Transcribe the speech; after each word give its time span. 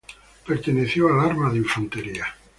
Perteneció 0.47 1.09
al 1.13 1.29
arma 1.29 1.51
de 1.53 1.57
infantería. 1.59 2.25